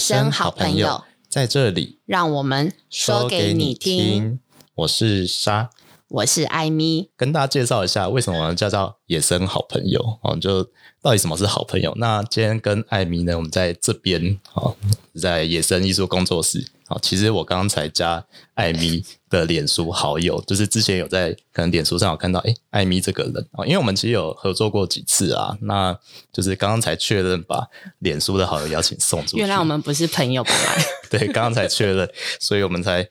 [0.00, 4.40] 生好朋友在这里，让我们说给你听。
[4.74, 5.68] 我是沙，
[6.08, 10.64] 我是艾米，跟大家介绍一下为什么我们叫做野生好朋友哦，就
[11.02, 11.94] 到底什么是好朋友？
[11.98, 14.74] 那今天跟艾米呢，我们在这边哦，
[15.20, 16.66] 在野生艺术工作室。
[16.90, 25.96] 好，其实我刚刚才加艾米的脸书好友，就是之前有在可能脸书上有看到，哎，艾米这个人啊，因为我们其实有合作过几次啊，那
[26.32, 27.64] 就是刚刚才确认把
[28.00, 29.36] 脸书的好友邀请送出去。
[29.36, 33.08] 原来我们不是朋友，本 来对，刚刚才确认，所以我们才。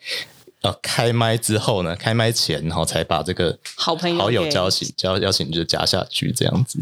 [0.61, 6.79] 呃，开麦之后呢，开麦前然后才把这个好朋友好友邀请，邀邀请就加下去这样子。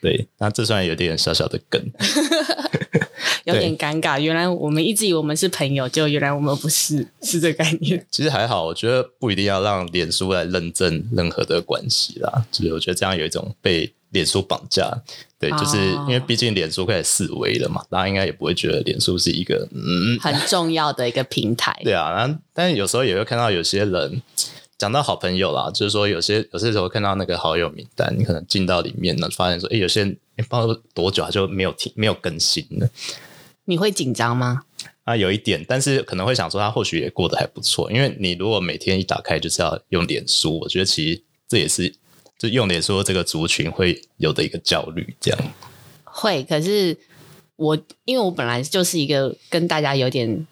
[0.00, 1.82] 对， 那这算有点小小的梗，
[3.44, 4.20] 有点尴尬。
[4.20, 8.06] 原来我们一直以为我们是朋友，就原来我们不是， 是这个概念。
[8.10, 12.46] 其实还好，我觉得不一定要让脸书来认证任何的关系啦。
[12.52, 13.92] 就是我觉得这样有一种被。
[14.10, 15.02] 脸书绑架，
[15.38, 21.78] 对，就是因为毕竟脸书开始四维了嘛，大家应该也不会觉得脸书是一个嗯很重要的一个平台。
[21.84, 24.22] 对啊，然后但是有时候也会看到有些人
[24.78, 32.88] 讲到好朋友啦，就是说有些有些时候看到那个好友名单，你可能进到里面呢，发现说，哎，有些人不知道多久他就没有停没有更新了，
[33.66, 34.62] 你会紧张吗？
[35.04, 41.94] 啊，有一点，但是可能会想说他或许也过得还不错，因为你如果每天一打开就是要用脸书，我觉得其实这也是。
[42.38, 45.40] 就用脸说这个族群会有的一个焦虑，这样
[46.04, 46.44] 会。
[46.44, 46.96] 可是
[47.56, 50.46] 我因为我本来就是一个跟大家有点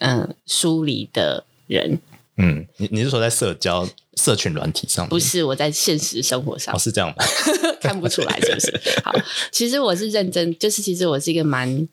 [0.00, 1.98] 嗯疏离的人。
[2.36, 5.08] 嗯，你你是说在社交社群软体上？
[5.08, 6.74] 不是，我在现实生活上。
[6.74, 7.24] 哦，是这样吗？
[7.80, 9.00] 看不出来是不是？
[9.02, 9.12] 好，
[9.50, 11.88] 其实我是认真，就是其实我是一个蛮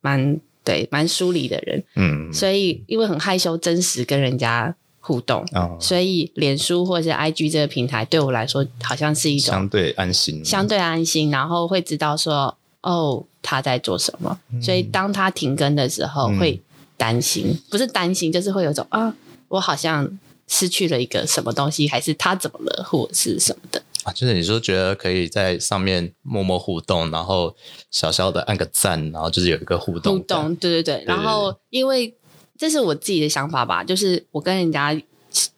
[0.00, 1.84] 蛮对蛮疏离的人。
[1.96, 4.74] 嗯，所以因为很害羞，真实跟人家。
[5.02, 14.38] 互动，哦、所以脸书或者是 IG 这个平台对我来说，好像是一种相对安心，相对安心，然后会知道说，哦，他在做什么。
[14.52, 16.60] 嗯、所以当他停更的时候，会
[16.98, 19.12] 担心，嗯、不是担心，就是会有种啊，
[19.48, 20.06] 我好像
[20.46, 23.82] 失去了一个什么东西，还是他怎么了，或者是什么的。
[24.04, 24.12] 啊？
[24.12, 27.56] 就是你说觉得可以在上面默默互动，然后
[27.90, 30.70] 小小的按个赞，然后就是有一个互动，互动，对。
[30.70, 32.14] 对对，对，然后因为。
[32.60, 34.94] 这是我自己的想法吧，就是我跟人家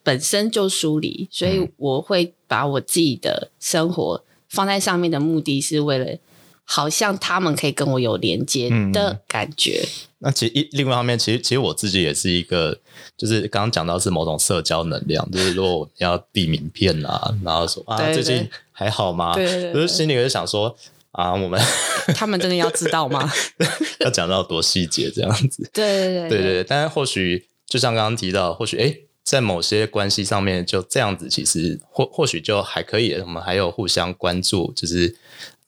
[0.05, 6.17] 本身就疏离，所以我会把我自己的生活放在上面的目的是为了，
[6.63, 9.83] 好像他们可以跟我有连接的感觉。
[9.85, 12.79] 嗯、那其实一另外一方面，其实其实我自己也是一个，
[13.17, 19.35] 就是刚刚讲到是某种社交能量，就是如果要递名片啊，然后说啊最近还好吗？
[19.35, 20.77] 对，对，对，对，就是心里就想说。
[21.13, 21.61] 啊，我们
[22.17, 23.31] 他们真的要知道吗？
[24.01, 25.69] 要讲到多细节这样子？
[25.73, 26.65] 对对对对对。
[26.65, 33.13] 但是或许就像刚刚提到，或许哎，在某些关系上面就这样子，其实或或许就还可以。
[33.15, 35.17] 我们还有互相关注，就是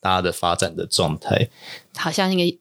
[0.01, 1.51] 大家的发展的状态，
[1.97, 2.59] 好像一个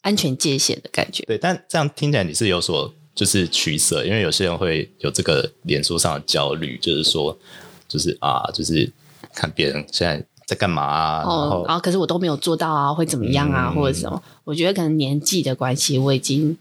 [0.00, 1.22] 安全界限的感觉。
[1.24, 7.38] 对，但这样听起来你是有所就是取舍，因为有些人会有这个脸书上的焦虑，就是说，
[7.86, 8.92] 就是啊，就是
[9.32, 10.26] 看别人现在。
[10.46, 11.22] 在干嘛啊？
[11.24, 14.22] 哦，然后可是我都没有做到啊，会怎么样啊，嗯、或者什么？
[14.44, 16.56] 我觉得可能年纪的关系，我已经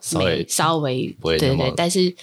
[0.00, 1.72] 稍微稍微对对对。
[1.76, 2.14] 但是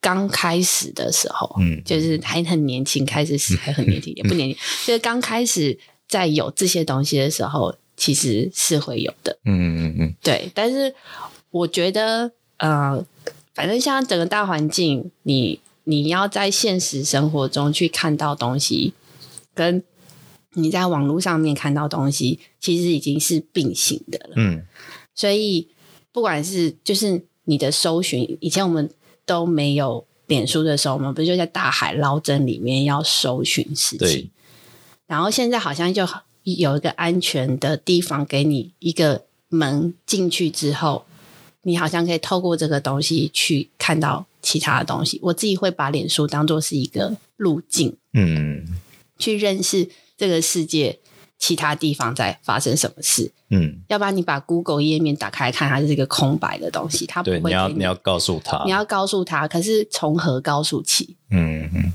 [0.00, 5.78] 刚开始的时候，嗯，就是还很年轻，开始还很年轻，嗯、也 不年轻，就是刚开始
[6.08, 9.38] 在有这些东西的时候，其实是会有的。
[9.44, 10.50] 嗯嗯嗯嗯，对。
[10.54, 10.94] 但是
[11.50, 13.04] 我觉得，呃，
[13.54, 18.92] 反正像整个大环境，你你要在现实生活中去看到东西，
[19.54, 19.82] 跟
[20.54, 24.34] 你在网络上面看到东西，其实已经是并行的了。
[24.36, 24.62] 嗯，
[25.14, 25.68] 所以
[26.12, 28.88] 不管是就是你的搜寻，以前我们
[29.26, 33.98] 都没有脸书的时候，我们不是就在大海捞针里面要搜寻事情？
[33.98, 34.30] 对。
[35.06, 36.06] 然后现在好像就
[36.44, 41.04] 有一个安全的地方给你一个门进去之后，
[41.62, 45.18] 你好像可以透过这个东西去看到其他的东西。
[45.22, 48.64] 我自己会把脸书当做是一个路径，嗯，
[49.18, 49.90] 去认识。
[50.24, 50.98] 这个世界
[51.38, 53.30] 其他地方在发生什么事？
[53.50, 57.44] 嗯，要不然你把 Google 页面打开看，它是一个空白的东西，它不会你。
[57.48, 61.16] 你要你要告诉他，你要告诉他，可是从何告诉起？
[61.30, 61.92] 嗯嗯，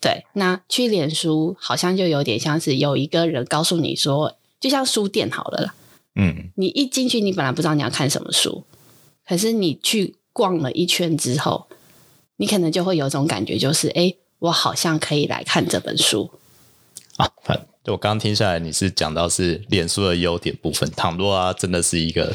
[0.00, 0.24] 对。
[0.32, 5.74] 那去脸书好像就有点像是有一个人告诉你说，就像书店好了啦。
[6.14, 8.64] 嗯，你一进去，你本来不知道你要看什么书，
[9.28, 11.66] 可是你去逛了一圈之后，
[12.38, 16.30] 你可能就会有种感觉，就是哎，我好像可以来看这本书。
[17.20, 20.90] 啊，反我刚刚听下来，你是讲到是脸书的优点部分。
[20.92, 22.32] 倘若啊，真的是一个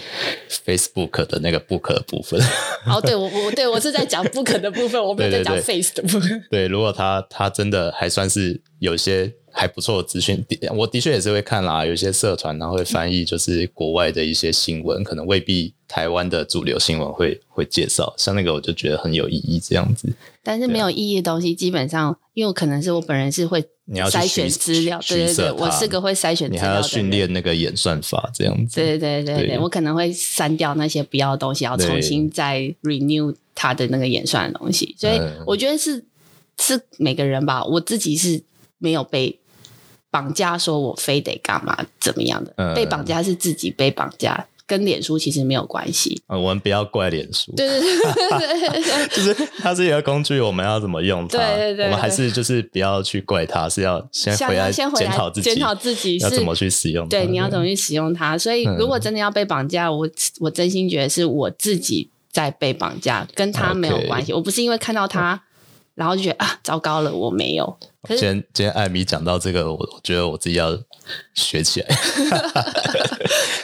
[0.65, 2.39] Facebook 的那个 book 的部分。
[2.85, 6.21] 哦，对，我我对我是在讲 book 的部分，我没有在讲 face 的部分。
[6.21, 9.33] 对，对，对，对，如果他他真的还算是有些。
[9.57, 11.85] 还不错的资讯，我的确也是会看啦。
[11.85, 18.13] 有一些社团然后会翻译，就是国外的一些新闻，可能未必台湾的主流新闻会会介绍。
[18.17, 20.13] 像那个，我就觉得很有意义这样子。
[20.43, 26.51] 但是没有意义的东西，基本上，因为可能是我本人是会筛选资料，对对对，我是个会筛选。
[26.51, 28.75] 你还要训练那个演算法这样子。
[28.75, 34.95] 对对对对，对我可能会删掉那些不要的东西，要重新再 renew 它的那个演算的东西。
[34.97, 36.03] 所以我觉得是
[36.59, 38.43] 是每个人吧，我自己是
[38.77, 39.39] 没有被。
[40.11, 42.53] 绑架说我非得干嘛怎么样的？
[42.55, 46.21] 嗯、被绑架是自己被绑架，跟脸书其实没有关系。
[46.27, 51.37] 呃、嗯，我们不要怪脸书，对对对， 就是它是一个工具，我们要怎么用它？
[51.37, 57.09] 对对对，我们还是就是不要去怪它，是要先回来检讨自己，检讨自己要怎么去使用它。
[57.09, 58.37] 对，你要怎么去使用它？
[58.37, 60.09] 所以，如果真的要被绑架，我
[60.39, 64.31] 我真心觉得是我自己在被绑架，跟他没有关系。
[64.31, 64.35] Okay.
[64.35, 65.43] 我不是因为看到他。
[65.95, 67.79] 然后就觉得啊，糟糕了，我没有。
[68.09, 70.77] 今天今天艾米讲到这个，我我觉得我自己要
[71.33, 71.87] 学起来，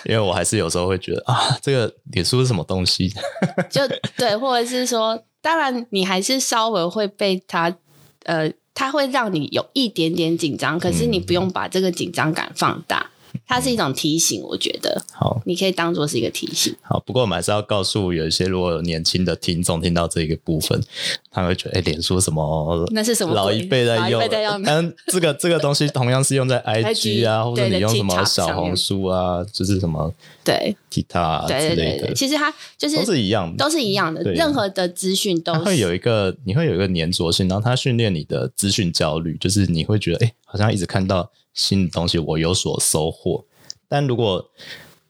[0.06, 3.14] 因为我还是有时候会觉得啊，这个脸书是什么东西？
[3.70, 3.82] 就
[4.18, 7.76] 对，或者是说，当然你还是稍微会被他，
[8.24, 13.11] 呃，他会让你有一点点紧张，可是你不用把这个紧张感放大。
[13.52, 16.74] 它是一种提醒，我觉得好，你可以当做是一个提醒。
[16.82, 20.82] 好，不过我们还是要告诉有一些如果有年轻的听众听到这个部分，
[21.30, 22.88] 他们会觉得哎，脸书什么？
[22.92, 23.36] 那是什么？
[23.36, 24.24] 老一辈在用，
[24.64, 30.14] 但这个这个东西同样是用在 IG 啊，或者你用什么小红书啊，就是什么
[30.46, 32.14] 对 TikTok 之类的。
[32.14, 34.24] 其实它就是都是一样的，都是一样的。
[34.32, 41.30] 任何的资讯都会有一个，你会有一个粘着性，然后它训练你的资讯焦虑，就是你会觉得哎，好像一直看到。
[41.54, 43.46] 新的东西我有所收获，
[43.88, 44.50] 但如果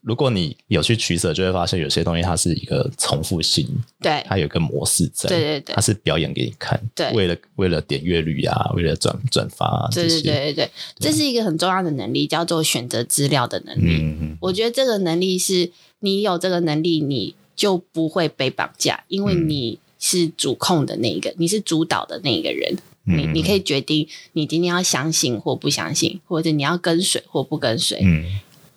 [0.00, 3.64] 如果你有去取舍，就会发现有些东西它是一个重复性，
[4.00, 13.98] 对，它有一个模式在，对对对，它是表演给你看，对，为了为了点阅率啊，为了转转发啊，对对对对对，这是一个很重要的能力，叫做选择资料的能力。
[14.00, 22.76] 嗯，我觉得这个能力是你有这个能力，你就不会被绑架，因为你是主控的那一个，你是主导的那一个人。
[23.04, 27.98] 你你可以决定你今天要相信或不相信，或者你要跟随或不跟随。
[28.02, 28.24] 嗯，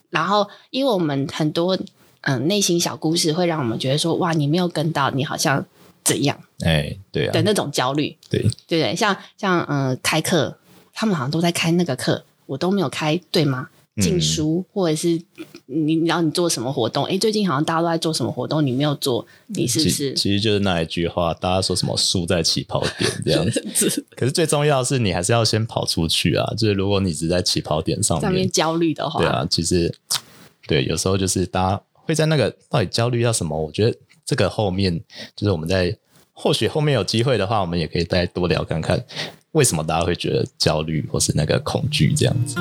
[0.09, 1.77] 然后因为我们很多
[2.21, 5.65] 嗯内心小故事会让我们觉得说，哇，你没有跟到，你好像
[6.03, 6.39] 怎样？
[6.61, 10.57] 哎，对啊，的那种焦虑，对对对，像像嗯开课，
[10.93, 13.69] 他们好像都在开那个课，我都没有开，对吗？
[14.01, 15.21] 进书，嗯、或者是
[15.67, 17.05] 你，然后你做什么活动？
[17.05, 20.13] 哎，最近好像大家都在做什么活动，你没有做，你是不是？
[20.13, 24.05] 其，其实就是那一句话，大家说什么输在起跑点这样子。
[24.15, 26.45] 可是最重要的是，你还是要先跑出去啊！
[26.57, 29.93] 就是如果你只在起跑点上面，上面焦虑的话，对啊，其实
[30.67, 33.57] 对，有时候就是大家会在那个到底焦虑要什么？
[33.57, 35.01] 我觉得这个后面
[35.35, 35.97] 就是我们在
[36.33, 39.01] 或许后面有机会的话，我们也可以再多聊看看，
[39.51, 42.57] 为什么大家会觉得焦虑或是那个恐惧这样子。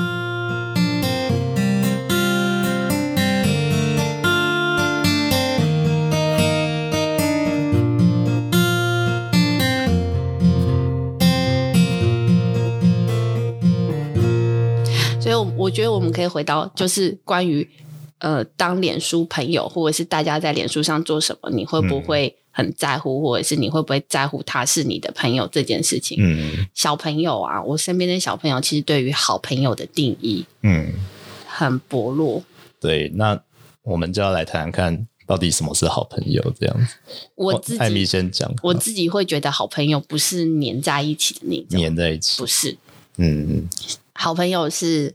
[15.74, 17.68] 觉得我们可以回到，就是关于
[18.18, 26.16] 呃，当脸书朋友，或者是大家在脸书上做什么，你会不会很在乎，或者是你会不会在乎他是你的朋友这件事情？
[26.20, 30.90] 嗯，小朋友啊，我身边的小朋友其实对于好朋友的定义，嗯，
[31.46, 32.42] 很薄弱。
[32.80, 33.38] 对，那
[33.82, 36.94] 我们就要来谈谈看到底什么是好朋友这样子。
[37.34, 42.74] 我自己艾米先讲，我自己会觉得好朋友不是黏在一起的那种，黏在一起不是。
[43.18, 43.68] 嗯，
[44.14, 45.14] 好朋友是。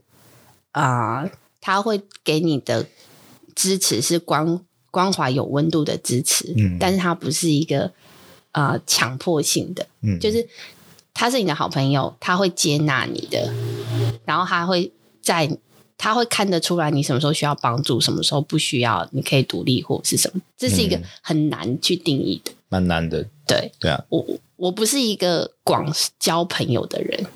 [0.72, 2.86] 啊、呃，他会给你的
[3.54, 7.92] 支持是光光滑、有温度的支持，嗯，但是他不是一个
[8.52, 10.48] 啊强迫性的，嗯，就是
[11.12, 13.52] 他是你的好朋友，他会接纳你的，
[14.24, 15.58] 然后他会在
[15.98, 23.70] 他会看得出来你什么时候需要帮助，什么时候不需要，你可以独立或是什么，这是一个很难去定义的，蛮难的，对。
[23.78, 27.26] 对啊，我我不是一个广交朋友的人。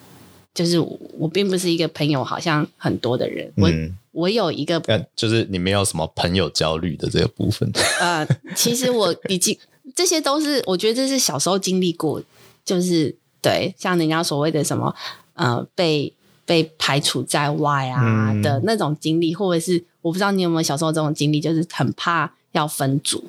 [0.55, 0.79] 就是
[1.19, 4.81] 我并不是一个朋友好像很多的人，我、嗯、我有一个，
[5.17, 7.69] 就是你没有什么朋友焦虑的这个部分。
[8.01, 9.59] 呃，其实我已经
[9.97, 12.23] 这些都是我觉得这是小时候经历过，
[12.65, 14.95] 就是对像人家所谓的什么
[15.35, 16.13] 呃被
[16.47, 23.25] 被排除在外啊的那种经历，嗯、或者是我不知道你有没有小时候这种经历，就是很怕要分组。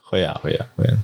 [0.00, 0.98] 会啊会啊会啊！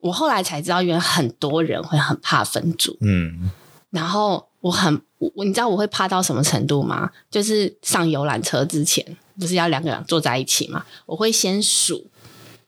[0.00, 2.96] 我后来才知道，原来很多人会很怕分组。
[3.00, 3.50] 嗯。
[3.90, 7.10] 然后我很我，你知道我会怕到什么程度吗？
[7.30, 9.04] 就是上游览车之前，
[9.38, 10.86] 不是要两个人坐在一起吗？
[11.04, 12.06] 我会先数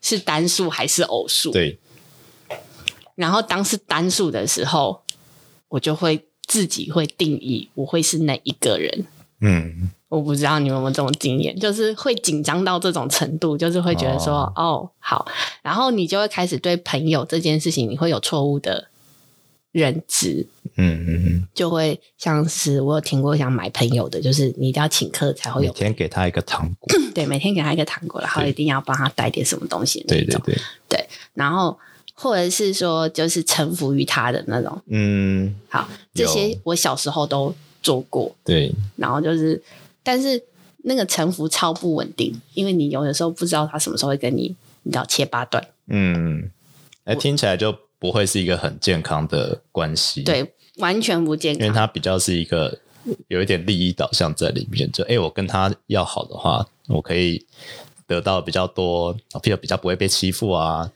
[0.02, 1.50] 是单数还是偶数。
[1.50, 1.78] 对。
[3.14, 5.02] 然后当是单数的时候，
[5.68, 9.06] 我就会自己会定义我会是哪一个人。
[9.40, 9.90] 嗯。
[10.10, 15.26] 我不知道你们有没有这种经验，就是会紧张到这种程度，就是会觉得说，哦，哦，好，
[15.60, 18.86] 然后你就会开始对朋友这件事情，你会有错误的
[19.74, 30.56] 认知，嗯嗯嗯，就会像是我有听过想买朋友的，就是你一定要请客才会有，每天给他一个糖果， 对，每天给他一个糖果，然后一定要帮他带点什么东西，对对对。
[30.88, 31.04] 对，
[31.34, 31.76] 然后
[32.14, 37.52] 或者是说就是臣服于他的那种，嗯，好，这些我小时候都
[37.82, 39.60] 做过，对，然后就是。
[40.06, 40.38] 但是
[40.82, 45.66] 那个臣服超不稳定，因为你有的时候不知道他什么时候会跟你，你知道切八段。
[45.86, 46.50] 嗯，
[47.04, 50.22] 哎，听起来就不会是一个很健康的关系。
[50.24, 52.78] 对，完全不健康，因为他比较是一个
[53.28, 54.92] 有一点利益导向在里面。
[54.92, 57.46] 就哎，我跟他要好的话，我可以。
[58.06, 60.86] 得到比较多，比较比较不会被欺负啊，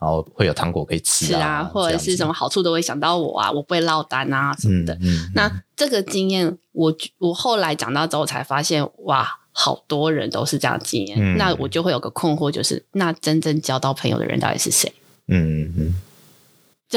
[0.00, 4.94] 然后会有糖果可以吃啊，啊或者是什么好处都会想到我啊，我不会落单啊什么的。
[4.94, 11.18] 嗯嗯、那这个经验，我我后来长大之后才发现，哇，好多人都是这样经验。
[11.20, 14.90] 嗯、那我就会有个困惑，就是那真正交到朋友的人到底是谁？
[15.28, 15.94] 嗯嗯，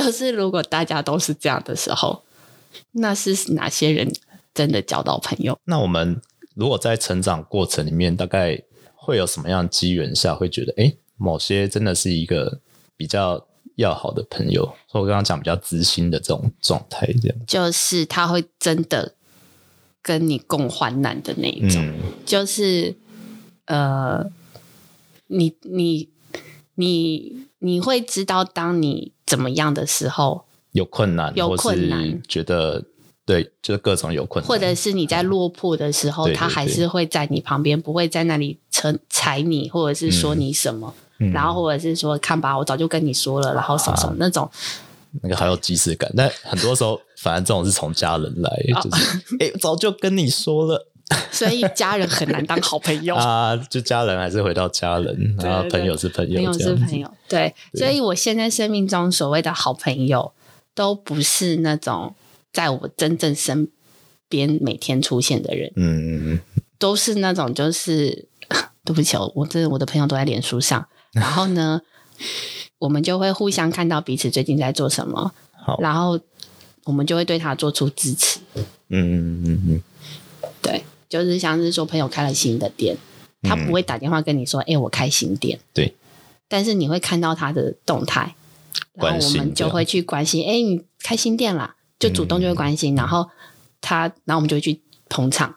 [0.02, 2.24] 就是如果大家都是这样的时候，
[2.92, 4.12] 那是哪些人
[4.54, 5.58] 真的交到朋友？
[5.66, 6.22] 那我们
[6.54, 8.64] 如果在成长过程里面，大概。
[9.00, 12.60] 会有什么样的机缘下会觉得，哎，某些真的是一个
[12.98, 19.14] 比较要好的朋友，或我刚刚讲比较知心的这种状态，这样就是他会真的
[20.02, 22.98] 跟你共患难的那一种，嗯、就是
[23.68, 24.30] 呃，
[25.28, 26.10] 你你
[26.78, 32.86] 你你会知道，当你怎么样的时候有困难，有困难，觉得。
[33.28, 44.52] 对，就是各种有困难，或者是你在落魄的时候，嗯、他还是会在你旁边，不会在那里踩踩你，或者是说你什么，嗯、然后或者是说看吧，我早就跟你说了，然后什么什么那种，啊、
[45.22, 46.10] 那个还有即视感。
[46.16, 48.50] 但很多时候，反正这种是从家人来，
[48.82, 49.04] 就是
[49.44, 50.88] 哎，早就跟你说了，
[51.32, 53.16] 所以家人很难当好朋友。
[53.18, 53.56] 啊。
[53.70, 57.54] 就家人还是回到家人，然后朋友是朋友，朋友是朋友，对。
[57.74, 60.34] 对，所以我现在生命中所谓的好朋友，
[60.74, 62.16] 都不是那种。
[62.54, 63.68] 在我真正身
[64.28, 66.40] 边每天出现的人，嗯嗯
[66.80, 68.28] 都是那种就是，
[68.84, 71.80] 对不起，我这我的朋友都在脸书上，然后呢，
[72.80, 76.20] 我们就会互相看到彼此最近在做什么，好，然后
[76.86, 79.82] 我们就会对他做出支持，嗯嗯嗯嗯，
[80.64, 82.98] 对，就是像是说朋友开了新的店，
[83.44, 85.94] 他不会打电话跟你说，哎、嗯欸，我开新店，对，
[86.48, 88.36] 但是你会看到他的动态，
[88.94, 91.76] 然后我们就会去关心，哎、欸，你开新店啦。
[92.00, 93.28] 就主动就会关心，嗯、然后
[93.82, 95.56] 他，然后我们就会去捧场，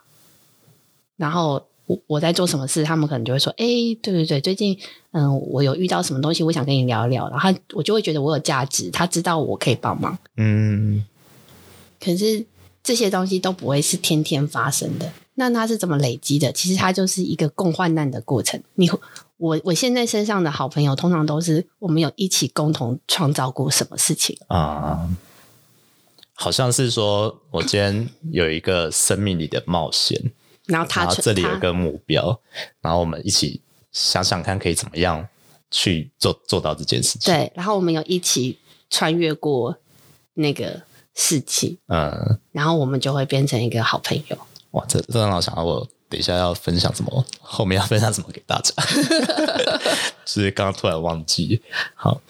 [1.19, 3.67] 然后我我在做什么事，他们可能就会说：“哎，
[4.01, 4.75] 对对对，最近
[5.11, 10.17] 嗯，我有遇到什么东西，我想跟你聊一聊。”然后我就会觉得我有价值，他知道我可以帮忙。
[10.39, 11.05] 嗯，
[12.03, 12.47] 可是
[12.83, 16.53] 这些东西都不会是天天发生的，那它是怎么累积的？
[16.53, 18.63] 其实它就是一个共患难的过程。
[18.75, 18.89] 你
[19.39, 25.09] 我我现在身上的好朋友，通常都是我们有一起共同创造过什么事情啊。
[26.35, 30.31] 好像是说，我今天有一个生命里的冒险，
[30.67, 32.39] 然后他这里有一个目标，
[32.83, 35.27] 然后我们一起想想看可以怎么样
[35.71, 37.33] 去做做到这件事情。
[37.33, 38.59] 对，然后我们有一起
[38.91, 39.77] 穿越过
[40.35, 40.83] 那个
[41.15, 44.39] 世纪，嗯，然后我们就会变成一个好朋友。
[44.73, 48.73] 哇，这这让我想到我等一下要分享什么，后面要分享什么给大家，
[50.25, 51.61] 所以刚刚突然忘记。
[51.95, 52.21] 好，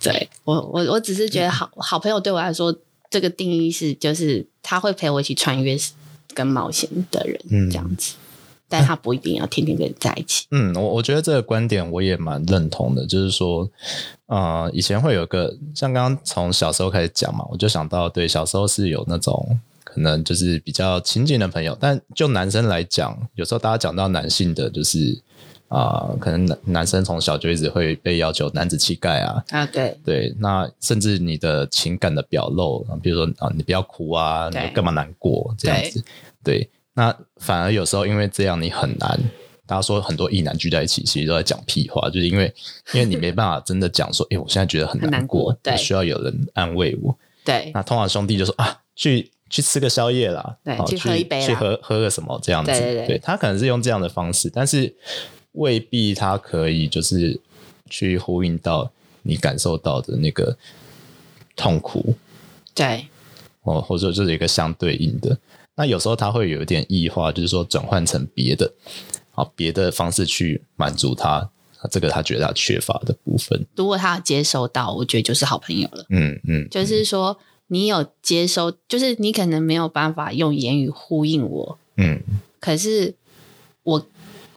[0.00, 2.74] 对我我我只是觉得好好朋友对我来说。
[3.10, 5.78] 这个定义是，就是他会陪我一起穿越
[6.34, 8.14] 跟冒险的人，嗯，这样子，
[8.68, 10.46] 但他不一定要天天跟你在一起。
[10.50, 13.70] 嗯，我我觉得这个观点我也蛮认同的，就是说，
[14.26, 19.60] 呃，以前会有个像刚刚从小时候开始讲嘛，我就想到，对，小时候是有那种
[19.94, 25.22] 可能就是比较亲近的朋友，但就男生来讲，有时候大家讲到男性的就是。
[25.68, 29.42] 啊、呃，可能男男生从小就一直会被要求男子气概啊。
[29.48, 29.98] 啊，对。
[30.04, 36.04] 对，那甚至你的情感的表露，比如说啊，你不要哭啊，你干嘛难过这样子，
[36.44, 39.18] 对，对，那反而有时候因为这样你很难，
[39.66, 42.54] 大家说很多异男聚在一起，其实都在讲屁话，就是因为
[42.92, 54.94] 因为你没办法真的讲说，哎，我现在觉得很难过，难过对，需要有人安慰我，对，那通常兄弟就说啊，去去吃个宵夜啦，对，去喝一杯，去喝喝个什么这样子，对，对，对，对他可能是用这样的方式，但是。
[55.54, 57.40] 未必他可以就是
[57.88, 58.90] 去呼应到
[59.22, 60.56] 你感受到的那个
[61.54, 62.16] 痛苦，
[62.74, 63.06] 对，
[63.62, 65.38] 哦，或者就是一个相对应的。
[65.76, 68.68] 那有时候他会有一点异化，就是说转换成别的，
[69.30, 71.48] 好别的方式去满足他，
[71.88, 73.64] 这个他觉得他缺乏的部分。
[73.76, 76.04] 如果他接收到，我觉得就是好朋友了。
[76.08, 82.20] 嗯嗯，就是说你有接收，就是你可能没有办法用言语呼应我，嗯，
[82.60, 83.14] 可是
[83.82, 84.06] 我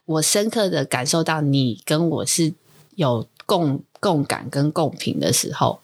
[0.05, 2.53] 我深刻的感受到你跟我是
[2.95, 5.79] 有共共感跟共频的时候，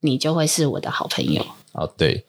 [0.00, 1.44] 你就会是我的好朋友。
[1.72, 2.24] 啊，对。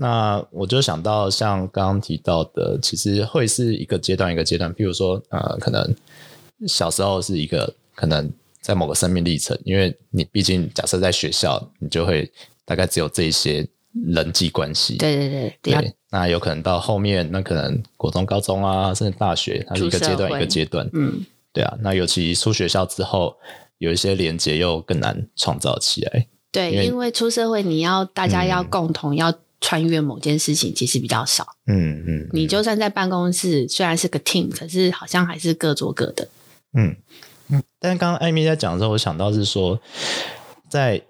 [0.00, 4.72] 那我就想到，像刚刚提到的，其实会是一个阶段一个阶段。
[4.72, 5.92] 譬如说，呃，可能
[6.68, 12.30] 小时候是一个，可能在某个生命历程，因为你毕竟假设在学校，你就会
[12.68, 13.66] 大概只有这一些
[14.06, 14.98] 人际关系。
[14.98, 15.28] 对对
[15.62, 15.94] 对，对。
[16.10, 20.88] 那有可能到后面，那可能国中、高中啊，甚至大学，它是一个阶段一个阶段。
[20.92, 21.78] 嗯，对啊。
[21.80, 23.36] 那尤其出学校之后，
[23.78, 26.26] 有一些连接又更难创造起来。
[26.52, 29.34] 对，因为，出社会，你要大家要共同要。
[29.60, 36.28] 穿越某件事情其实比较少，嗯嗯，嗯，你就算在办公室，虽然是个 team，可是好像还是各做各的，
[36.74, 36.94] 嗯
[37.48, 37.60] 嗯。
[37.80, 39.80] 但是刚刚艾米在讲的时候，我想到是说，
[40.70, 41.02] 在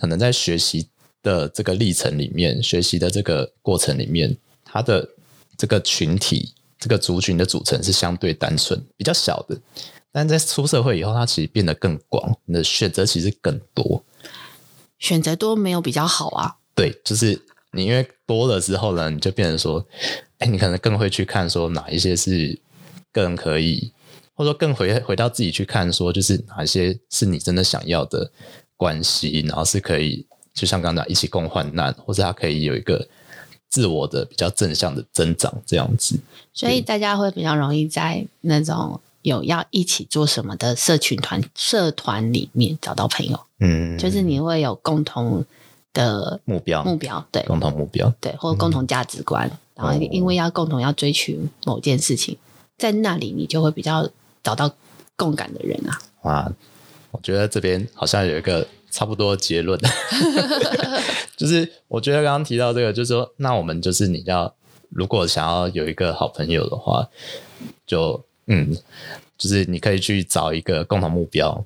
[0.00, 0.88] 可能在学习
[1.22, 5.08] 的这个历程里面，学习的这个过程里面，它的
[5.56, 9.58] 这个群体、这个族群的组成是相对单纯、比较小的。
[10.10, 14.04] 但在出社会以后，它其实变得更广，你的选择其实更多。
[14.98, 16.56] 选择多没有比较好啊？
[16.74, 17.40] 对，就是。
[17.74, 19.82] 你因为多了之后呢，你就变成说，
[20.36, 22.60] 哎，你可能更会去看说哪一些是
[23.10, 23.90] 更可以，
[24.34, 28.30] 或者说更回回到自己去看说，就是哪一些是你真的想要的
[28.76, 33.06] 关系，然后是可以，就像刚才一起共患难，或者他可以有一个
[33.68, 36.18] 自我的比较正向的增长这样子。
[36.52, 45.44] 所以大家会比较容易在那种有要一起做什么的社群团社团里面找到朋友，嗯，就是你会有共同。
[45.94, 52.34] 的目标，目标，对，共同目标，对，或者共同价值观，嗯、然后因为要共同要追寻某件事情，
[52.78, 54.08] 在那里你就会比较
[54.42, 54.74] 找到
[55.16, 56.00] 共感的人啊。
[56.22, 56.50] 哇，
[57.10, 59.76] 我觉得这边好像有一个差不多的结论，
[61.36, 64.54] 就是我觉得刚刚提到这个，就是说，那我们就是你要
[64.90, 67.08] 如果想要有一个好朋友的话，
[67.84, 68.76] 就嗯，
[69.36, 71.64] 就是你可以去找一个共同目标。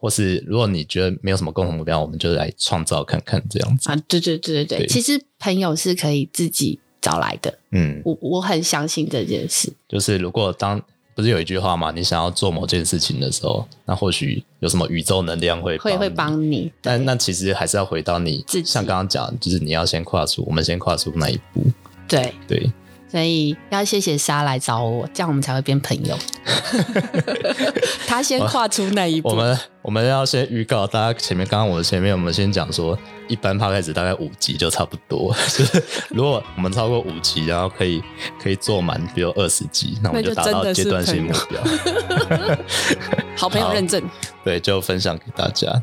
[0.00, 3.96] 或是如果你觉得没有什么共同目标，我们就来创造看看这样子啊！
[4.06, 7.58] 对对对对对，对其实朋友是可以自己找来的。
[7.72, 9.72] 嗯，我我很相信这件事。
[9.88, 10.80] 就是如果当
[11.18, 16.70] 不是有一句话吗，你想要做某件事情的时候，那或许有什么宇宙能量会会会帮你。
[16.80, 21.64] 但那其实还是要回到你自己，像刚刚讲，就是你要先跨出，我们先跨出那一步。
[22.06, 22.70] 对对。
[23.10, 26.16] 所以要谢谢沙来找我，这样我们才会变朋友。
[28.06, 29.30] 他先跨出那一步。
[29.30, 35.34] 我们我们要先预告大家，前面刚刚我们前面我们先讲说，一般 podcast 大概五集就差不多。
[35.48, 38.02] 就是如果我们超过五集，然后可以
[38.42, 41.60] 可以做满，比如二十集，那我们就达到阶段性目标。
[43.36, 44.02] 好朋友认证。
[44.44, 45.82] 对，就分享给大家。